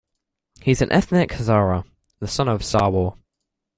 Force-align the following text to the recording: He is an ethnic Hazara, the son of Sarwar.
He 0.63 0.71
is 0.71 0.81
an 0.81 0.91
ethnic 0.91 1.29
Hazara, 1.29 1.85
the 2.19 2.27
son 2.27 2.49
of 2.49 2.61
Sarwar. 2.61 3.19